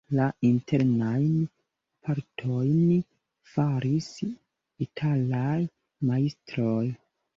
La 0.17 0.27
internajn 0.47 1.35
partojn 2.07 3.05
faris 3.57 4.09
italaj 4.87 5.59
majstroj. 6.11 6.85